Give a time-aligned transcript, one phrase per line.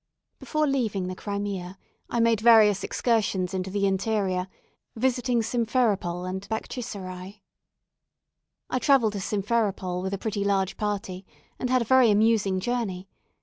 [0.39, 1.77] Before leaving the Crimea,
[2.09, 4.47] I made various excursions into the interior,
[4.95, 7.43] visiting Simpheropol and Baktchiserai.
[8.67, 11.23] I travelled to Simpheropol with a pretty large party,
[11.59, 13.09] and had a very amusing journey.